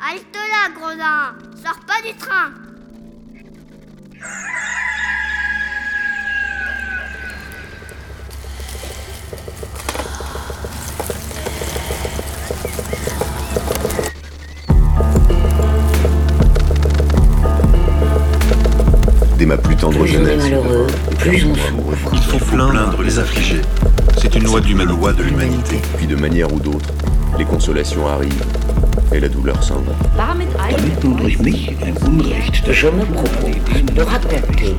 [0.00, 2.50] Halte là, gredin Sors pas du train
[19.38, 20.86] Dès ma plus tendre Plus on est jeunesse, malheureux,
[21.18, 22.10] plus on souffre.
[22.12, 23.62] Il faut plaindre les affligés.
[24.20, 25.80] C'est une loi loi de l'humanité.
[25.96, 26.88] puis de manière ou d'autre,
[27.38, 28.44] les consolations arrivent
[29.12, 29.92] et la douleur s'en va.
[30.16, 30.46] Damit
[31.02, 34.74] nun durch mich ein Unrecht Je me propose de raconter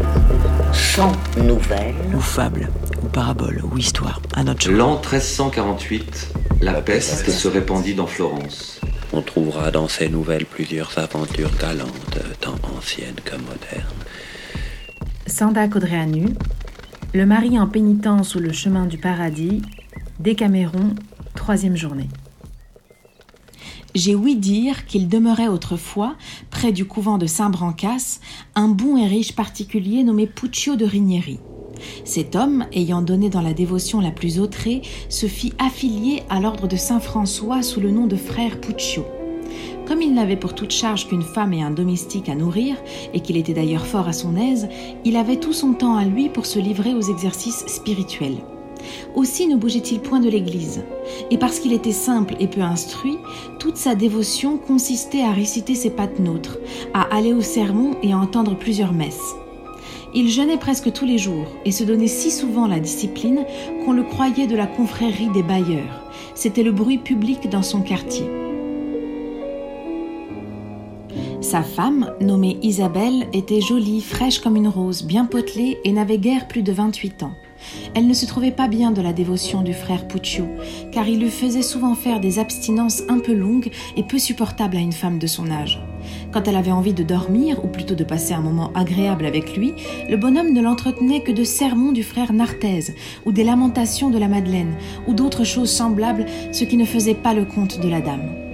[0.73, 2.69] sans nouvelles ou fable,
[3.03, 4.71] ou parabole, ou histoire, à notre.
[4.71, 8.79] L'an 1348, la peste se répandit dans Florence.
[9.13, 14.03] On trouvera dans ces nouvelles plusieurs aventures galantes, tant anciennes que modernes.
[15.27, 16.35] Sanda Codreanu,
[17.13, 19.61] le mari en pénitence sous le chemin du paradis,
[20.19, 20.95] Décaméron,
[21.35, 22.09] troisième journée.
[23.95, 26.15] J'ai ouï dire qu'il demeurait autrefois,
[26.49, 28.19] près du couvent de Saint-Brancas,
[28.53, 31.39] un bon et riche particulier nommé Puccio de Rinieri.
[32.03, 36.67] Cet homme, ayant donné dans la dévotion la plus autrée, se fit affilier à l'ordre
[36.67, 39.05] de Saint-François sous le nom de frère Puccio.
[39.87, 42.75] Comme il n'avait pour toute charge qu'une femme et un domestique à nourrir,
[43.13, 44.67] et qu'il était d'ailleurs fort à son aise,
[45.05, 48.43] il avait tout son temps à lui pour se livrer aux exercices spirituels.
[49.15, 50.83] Aussi ne bougeait-il point de l'église,
[51.31, 53.17] et parce qu'il était simple et peu instruit,
[53.59, 56.57] toute sa dévotion consistait à réciter ses patenôtres,
[56.93, 59.35] à aller au sermon et à entendre plusieurs messes.
[60.13, 63.45] Il jeûnait presque tous les jours et se donnait si souvent la discipline
[63.83, 66.09] qu'on le croyait de la confrérie des bailleurs.
[66.35, 68.25] C'était le bruit public dans son quartier.
[71.41, 76.47] Sa femme, nommée Isabelle, était jolie, fraîche comme une rose, bien potelée et n'avait guère
[76.47, 77.33] plus de 28 ans.
[77.93, 80.47] Elle ne se trouvait pas bien de la dévotion du frère Puccio,
[80.91, 84.81] car il lui faisait souvent faire des abstinences un peu longues et peu supportables à
[84.81, 85.81] une femme de son âge.
[86.31, 89.73] Quand elle avait envie de dormir, ou plutôt de passer un moment agréable avec lui,
[90.09, 92.93] le bonhomme ne l'entretenait que de sermons du frère Nartèse,
[93.25, 94.75] ou des lamentations de la Madeleine,
[95.07, 98.44] ou d'autres choses semblables, ce qui ne faisait pas le compte de la dame.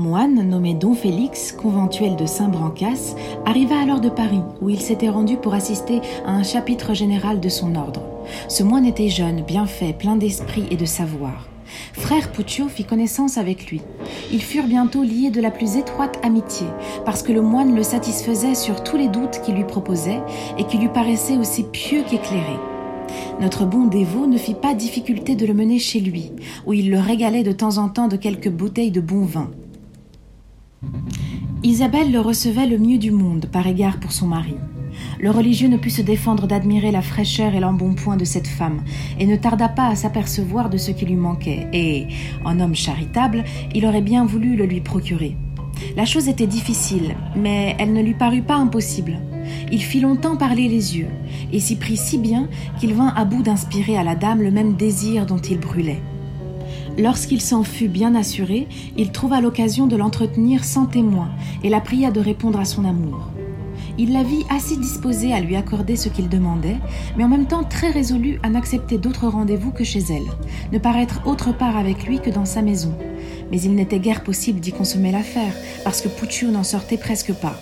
[0.00, 5.36] Moine nommé Don Félix, conventuel de Saint-Brancas, arriva alors de Paris, où il s'était rendu
[5.36, 8.00] pour assister à un chapitre général de son ordre.
[8.48, 11.48] Ce moine était jeune, bien fait, plein d'esprit et de savoir.
[11.92, 13.82] Frère Puccio fit connaissance avec lui.
[14.32, 16.66] Ils furent bientôt liés de la plus étroite amitié,
[17.04, 20.22] parce que le moine le satisfaisait sur tous les doutes qu'il lui proposait
[20.56, 22.58] et qui lui paraissaient aussi pieux qu'éclairés.
[23.38, 26.32] Notre bon dévot ne fit pas difficulté de le mener chez lui,
[26.66, 29.50] où il le régalait de temps en temps de quelques bouteilles de bon vin.
[31.62, 34.54] Isabelle le recevait le mieux du monde par égard pour son mari.
[35.20, 38.82] Le religieux ne put se défendre d'admirer la fraîcheur et l'embonpoint de cette femme,
[39.18, 42.06] et ne tarda pas à s'apercevoir de ce qui lui manquait, et,
[42.46, 45.36] en homme charitable, il aurait bien voulu le lui procurer.
[45.96, 49.18] La chose était difficile, mais elle ne lui parut pas impossible.
[49.70, 51.10] Il fit longtemps parler les yeux,
[51.52, 52.48] et s'y prit si bien
[52.78, 56.00] qu'il vint à bout d'inspirer à la dame le même désir dont il brûlait.
[56.98, 61.28] Lorsqu'il s'en fut bien assuré, il trouva l'occasion de l'entretenir sans témoin
[61.62, 63.30] et la pria de répondre à son amour.
[63.98, 66.78] Il la vit assez disposée à lui accorder ce qu'il demandait,
[67.16, 70.26] mais en même temps très résolue à n'accepter d'autres rendez-vous que chez elle,
[70.72, 72.94] ne paraître autre part avec lui que dans sa maison.
[73.50, 75.52] Mais il n'était guère possible d'y consommer l'affaire,
[75.84, 77.60] parce que Puccio n'en sortait presque pas.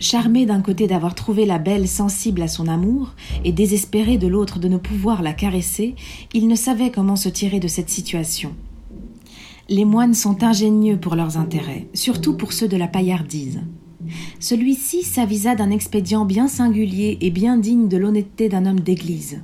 [0.00, 4.58] Charmé d'un côté d'avoir trouvé la belle sensible à son amour, et désespéré de l'autre
[4.58, 5.94] de ne pouvoir la caresser,
[6.32, 8.54] il ne savait comment se tirer de cette situation.
[9.68, 13.60] Les moines sont ingénieux pour leurs intérêts, surtout pour ceux de la paillardise.
[14.40, 19.42] Celui-ci s'avisa d'un expédient bien singulier et bien digne de l'honnêteté d'un homme d'église.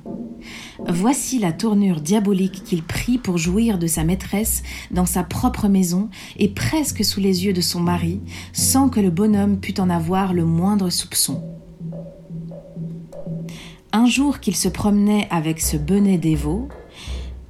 [0.85, 6.09] Voici la tournure diabolique qu'il prit pour jouir de sa maîtresse dans sa propre maison
[6.37, 8.21] et presque sous les yeux de son mari,
[8.53, 11.43] sans que le bonhomme pût en avoir le moindre soupçon.
[13.91, 16.67] Un jour qu'il se promenait avec ce bonnet dévot,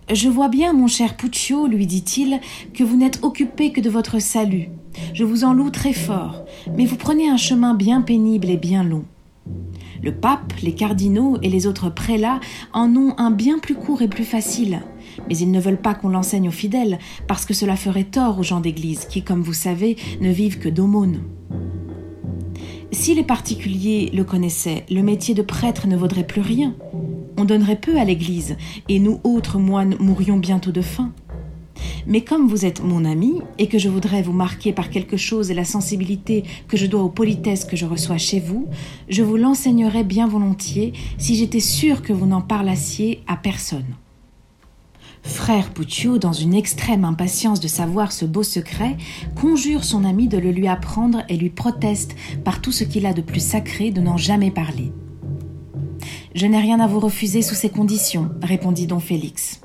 [0.10, 2.40] Je vois bien, mon cher Puccio, lui dit-il,
[2.74, 4.70] que vous n'êtes occupé que de votre salut.
[5.14, 6.46] Je vous en loue très fort,
[6.78, 9.04] mais vous prenez un chemin bien pénible et bien long.
[10.04, 12.40] Le pape, les cardinaux et les autres prélats
[12.74, 14.82] en ont un bien plus court et plus facile.
[15.28, 18.44] Mais ils ne veulent pas qu'on l'enseigne aux fidèles, parce que cela ferait tort aux
[18.44, 21.22] gens d'église, qui, comme vous savez, ne vivent que d'aumônes.
[22.92, 26.76] Si les particuliers le connaissaient, le métier de prêtre ne vaudrait plus rien.
[27.38, 28.58] On donnerait peu à l'église,
[28.90, 31.12] et nous autres moines mourrions bientôt de faim.
[32.06, 35.52] Mais comme vous êtes mon ami et que je voudrais vous marquer par quelque chose
[35.52, 38.68] et la sensibilité que je dois aux politesses que je reçois chez vous,
[39.10, 43.96] je vous l'enseignerais bien volontiers si j'étais sûr que vous n'en parlassiez à personne.
[45.24, 48.98] Frère Puccio, dans une extrême impatience de savoir ce beau secret,
[49.36, 53.14] conjure son ami de le lui apprendre et lui proteste par tout ce qu'il a
[53.14, 54.92] de plus sacré de n'en jamais parler.
[56.34, 59.60] Je n'ai rien à vous refuser sous ces conditions, répondit don Félix.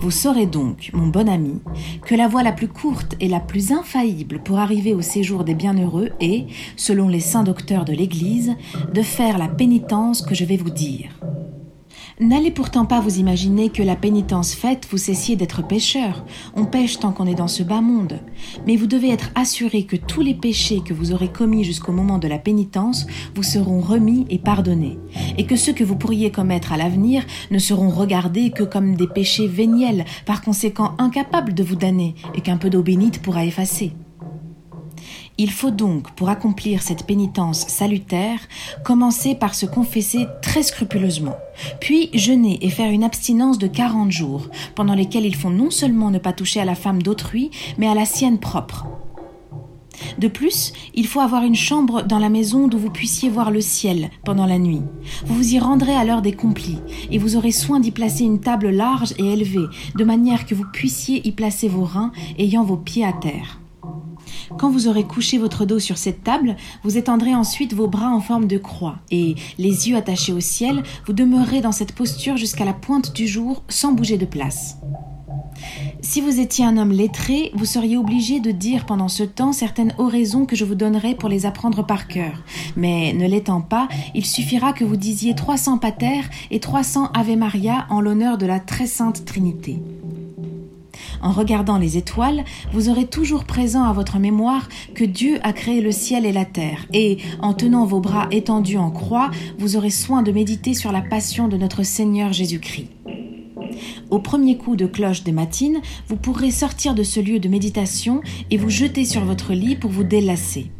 [0.00, 1.60] Vous saurez donc, mon bon ami,
[2.06, 5.54] que la voie la plus courte et la plus infaillible pour arriver au séjour des
[5.54, 8.56] bienheureux est, selon les saints docteurs de l'Église,
[8.94, 11.10] de faire la pénitence que je vais vous dire.
[12.20, 16.22] N'allez pourtant pas vous imaginer que la pénitence faite, vous cessiez d'être pécheur.
[16.54, 18.20] On pêche tant qu'on est dans ce bas monde.
[18.66, 22.18] Mais vous devez être assuré que tous les péchés que vous aurez commis jusqu'au moment
[22.18, 24.98] de la pénitence vous seront remis et pardonnés.
[25.38, 29.08] Et que ceux que vous pourriez commettre à l'avenir ne seront regardés que comme des
[29.08, 33.92] péchés véniels, par conséquent incapables de vous damner, et qu'un peu d'eau bénite pourra effacer.
[35.42, 38.40] Il faut donc, pour accomplir cette pénitence salutaire,
[38.84, 41.38] commencer par se confesser très scrupuleusement,
[41.80, 46.10] puis jeûner et faire une abstinence de 40 jours, pendant lesquels il faut non seulement
[46.10, 48.86] ne pas toucher à la femme d'autrui, mais à la sienne propre.
[50.18, 53.62] De plus, il faut avoir une chambre dans la maison d'où vous puissiez voir le
[53.62, 54.82] ciel pendant la nuit.
[55.24, 58.40] Vous vous y rendrez à l'heure des complis, et vous aurez soin d'y placer une
[58.40, 62.76] table large et élevée, de manière que vous puissiez y placer vos reins, ayant vos
[62.76, 63.60] pieds à terre.
[64.58, 68.20] Quand vous aurez couché votre dos sur cette table, vous étendrez ensuite vos bras en
[68.20, 72.64] forme de croix et, les yeux attachés au ciel, vous demeurerez dans cette posture jusqu'à
[72.64, 74.78] la pointe du jour sans bouger de place.
[76.02, 79.94] Si vous étiez un homme lettré, vous seriez obligé de dire pendant ce temps certaines
[79.98, 82.42] oraisons que je vous donnerai pour les apprendre par cœur.
[82.76, 87.86] Mais ne l'étant pas, il suffira que vous disiez 300 pater et 300 Ave Maria
[87.90, 89.80] en l'honneur de la très sainte Trinité.
[91.22, 95.80] En regardant les étoiles, vous aurez toujours présent à votre mémoire que Dieu a créé
[95.80, 99.90] le ciel et la terre, et en tenant vos bras étendus en croix, vous aurez
[99.90, 102.88] soin de méditer sur la passion de notre Seigneur Jésus-Christ.
[104.10, 108.20] Au premier coup de cloche des matines, vous pourrez sortir de ce lieu de méditation
[108.50, 110.70] et vous jeter sur votre lit pour vous délasser.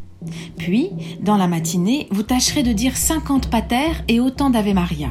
[0.56, 0.90] Puis,
[1.22, 5.10] dans la matinée, vous tâcherez de dire 50 pater et autant d'Ave Maria.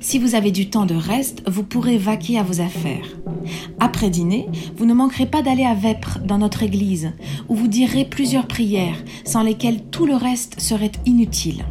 [0.00, 3.16] Si vous avez du temps de reste, vous pourrez vaquer à vos affaires.
[3.80, 7.12] Après dîner, vous ne manquerez pas d'aller à Vêpres, dans notre église,
[7.48, 11.64] où vous direz plusieurs prières, sans lesquelles tout le reste serait inutile.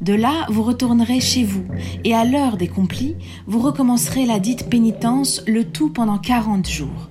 [0.00, 1.64] De là, vous retournerez chez vous,
[2.04, 3.16] et à l'heure des complis,
[3.46, 7.08] vous recommencerez la dite pénitence, le tout pendant quarante jours.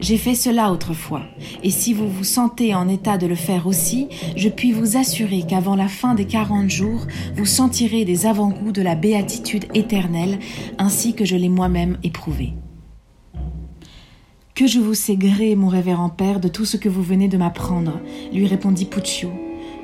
[0.00, 1.22] J'ai fait cela autrefois,
[1.62, 5.44] et si vous vous sentez en état de le faire aussi, je puis vous assurer
[5.48, 7.06] qu'avant la fin des quarante jours,
[7.36, 10.38] vous sentirez des avant-goûts de la béatitude éternelle,
[10.78, 12.54] ainsi que je l'ai moi-même éprouvé.
[14.54, 17.38] Que je vous sais gré, mon révérend père, de tout ce que vous venez de
[17.38, 18.00] m'apprendre,
[18.32, 19.30] lui répondit Puccio.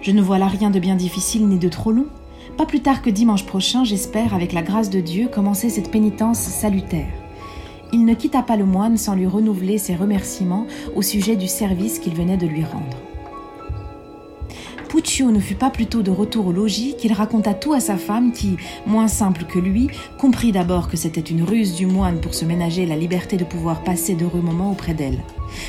[0.02, 2.06] Je ne vois là rien de bien difficile ni de trop long.
[2.56, 6.38] Pas plus tard que dimanche prochain, j'espère, avec la grâce de Dieu, commencer cette pénitence
[6.38, 7.27] salutaire
[7.92, 11.98] il ne quitta pas le moine sans lui renouveler ses remerciements au sujet du service
[11.98, 12.96] qu'il venait de lui rendre.
[14.88, 18.32] Puccio ne fut pas plutôt de retour au logis qu'il raconta tout à sa femme
[18.32, 18.56] qui,
[18.86, 19.88] moins simple que lui,
[20.18, 23.84] comprit d'abord que c'était une ruse du moine pour se ménager la liberté de pouvoir
[23.84, 25.18] passer d'heureux moments auprès d'elle.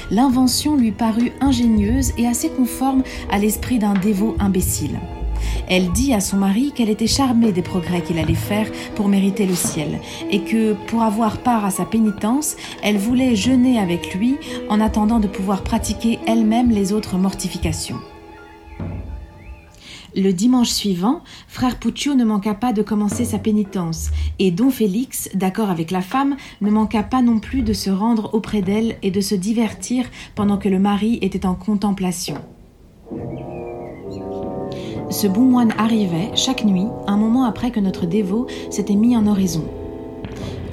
[0.10, 5.00] L'invention lui parut ingénieuse et assez conforme à l'esprit d'un dévot imbécile.
[5.68, 9.46] Elle dit à son mari qu'elle était charmée des progrès qu'il allait faire pour mériter
[9.46, 10.00] le ciel,
[10.32, 14.38] et que, pour avoir part à sa pénitence, elle voulait jeûner avec lui
[14.70, 18.00] en attendant de pouvoir pratiquer elle-même les autres mortifications.
[20.16, 25.30] Le dimanche suivant, frère Puccio ne manqua pas de commencer sa pénitence, et don Félix,
[25.36, 29.12] d'accord avec la femme, ne manqua pas non plus de se rendre auprès d'elle et
[29.12, 32.36] de se divertir pendant que le mari était en contemplation.
[35.10, 39.26] Ce bon moine arrivait, chaque nuit, un moment après que notre dévot s'était mis en
[39.26, 39.66] oraison.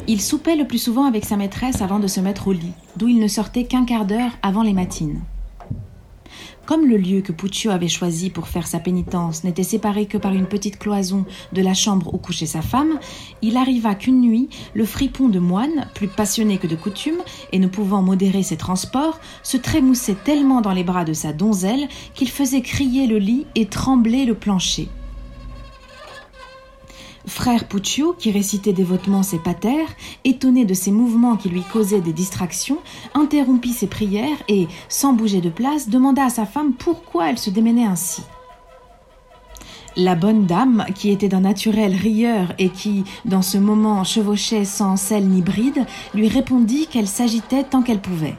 [0.09, 3.09] Il soupait le plus souvent avec sa maîtresse avant de se mettre au lit, d'où
[3.09, 5.21] il ne sortait qu'un quart d'heure avant les matines.
[6.66, 10.32] Comme le lieu que Puccio avait choisi pour faire sa pénitence n'était séparé que par
[10.32, 12.99] une petite cloison de la chambre où couchait sa femme,
[13.40, 17.68] il arriva qu'une nuit, le fripon de moine, plus passionné que de coutume, et ne
[17.68, 22.62] pouvant modérer ses transports, se trémoussait tellement dans les bras de sa donzelle qu'il faisait
[22.62, 24.88] crier le lit et trembler le plancher.
[27.26, 29.88] Frère Puccio, qui récitait dévotement ses patères,
[30.25, 32.78] étonné de ces mouvements qui lui causaient des distractions,
[33.14, 37.50] interrompit ses prières et, sans bouger de place, demanda à sa femme pourquoi elle se
[37.50, 38.23] démenait ainsi.
[39.97, 44.97] La bonne dame, qui était d'un naturel rieur et qui, dans ce moment, chevauchait sans
[44.97, 48.37] selle ni bride, lui répondit qu'elle s'agitait tant qu'elle pouvait.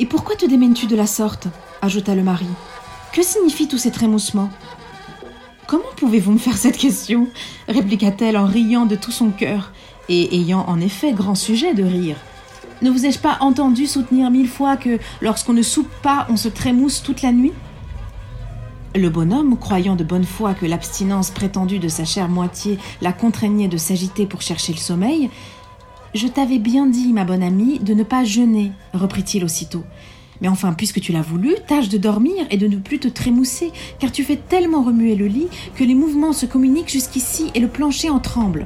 [0.00, 1.48] Et pourquoi te démènes-tu de la sorte?
[1.80, 2.46] ajouta le mari.
[3.12, 4.50] Que signifient tous ces trémoussements?
[5.68, 7.28] Comment pouvez-vous me faire cette question
[7.68, 9.70] répliqua-t-elle en riant de tout son cœur,
[10.08, 12.16] et ayant en effet grand sujet de rire.
[12.80, 16.48] Ne vous ai-je pas entendu soutenir mille fois que lorsqu'on ne soupe pas, on se
[16.48, 17.52] trémousse toute la nuit?
[18.94, 23.68] Le bonhomme, croyant de bonne foi que l'abstinence prétendue de sa chère moitié la contraignait
[23.68, 25.28] de s'agiter pour chercher le sommeil,
[26.14, 29.84] Je t'avais bien dit, ma bonne amie, de ne pas jeûner, reprit-il aussitôt.
[30.40, 33.72] Mais enfin, puisque tu l'as voulu, tâche de dormir et de ne plus te trémousser,
[33.98, 37.68] car tu fais tellement remuer le lit que les mouvements se communiquent jusqu'ici et le
[37.68, 38.64] plancher en tremble.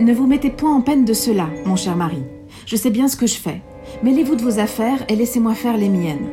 [0.00, 2.22] Ne vous mettez point en peine de cela, mon cher mari.
[2.66, 3.60] Je sais bien ce que je fais.
[4.02, 6.28] Mêlez-vous de vos affaires et laissez-moi faire les miennes.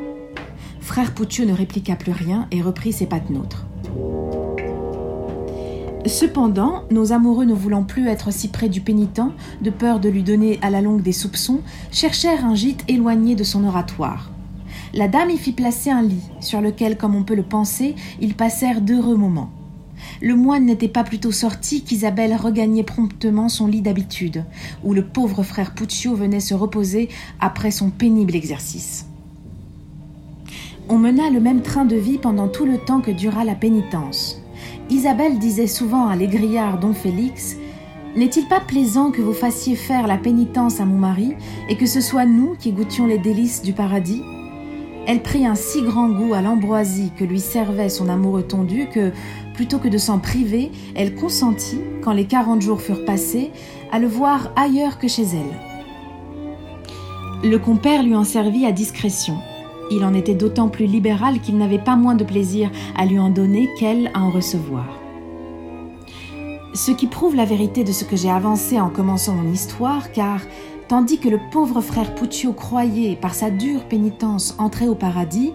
[0.79, 3.65] Frère Poutieux ne répliqua plus rien et reprit ses pattes nôtres.
[6.07, 9.21] Cependant, nos amoureux ne voulant plus être si près du pénitent,
[9.61, 11.59] de peur de lui donner à la longue des soupçons,
[11.91, 14.31] cherchèrent un gîte éloigné de son oratoire.
[14.93, 18.35] La dame y fit placer un lit, sur lequel, comme on peut le penser, ils
[18.35, 19.49] passèrent d'heureux moments.
[20.21, 24.45] Le moine n'était pas plutôt sorti qu'Isabelle regagnait promptement son lit d'habitude,
[24.83, 27.09] où le pauvre frère Puccio venait se reposer
[27.41, 29.07] après son pénible exercice.
[30.87, 34.41] On mena le même train de vie pendant tout le temps que dura la pénitence.
[34.89, 37.57] Isabelle disait souvent à l'égrillard don Félix
[38.15, 41.35] N'est-il pas plaisant que vous fassiez faire la pénitence à mon mari
[41.69, 44.21] et que ce soit nous qui goûtions les délices du paradis?
[45.07, 49.13] Elle prit un si grand goût à l'ambroisie que lui servait son amoureux tondu que,
[49.53, 53.51] plutôt que de s'en priver, elle consentit, quand les quarante jours furent passés,
[53.91, 57.49] à le voir ailleurs que chez elle.
[57.49, 59.37] Le compère lui en servit à discrétion.
[59.89, 63.29] Il en était d'autant plus libéral qu'il n'avait pas moins de plaisir à lui en
[63.29, 64.85] donner qu'elle à en recevoir.
[66.73, 70.41] Ce qui prouve la vérité de ce que j'ai avancé en commençant mon histoire, car
[70.87, 75.53] tandis que le pauvre frère Puccio croyait, par sa dure pénitence, entrer au paradis,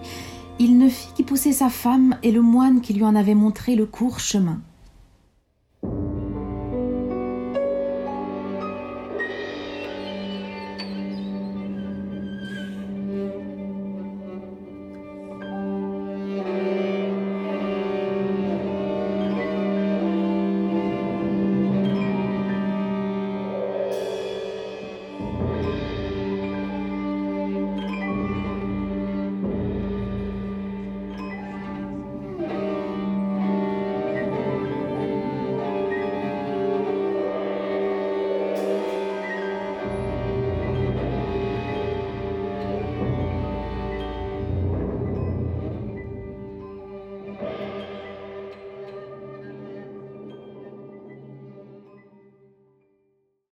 [0.59, 3.75] il ne fit qu'y pousser sa femme et le moine qui lui en avait montré
[3.75, 4.59] le court chemin.